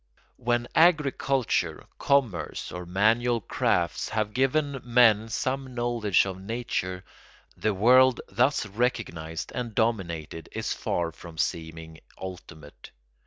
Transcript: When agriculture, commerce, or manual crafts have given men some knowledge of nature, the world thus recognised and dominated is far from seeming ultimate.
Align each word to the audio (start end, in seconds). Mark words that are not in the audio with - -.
When 0.37 0.67
agriculture, 0.73 1.83
commerce, 1.99 2.71
or 2.71 2.87
manual 2.87 3.39
crafts 3.39 4.09
have 4.09 4.33
given 4.33 4.81
men 4.83 5.29
some 5.29 5.75
knowledge 5.75 6.25
of 6.25 6.41
nature, 6.41 7.05
the 7.55 7.75
world 7.75 8.19
thus 8.27 8.65
recognised 8.65 9.51
and 9.53 9.75
dominated 9.75 10.49
is 10.53 10.73
far 10.73 11.11
from 11.11 11.37
seeming 11.37 11.99
ultimate. 12.17 12.89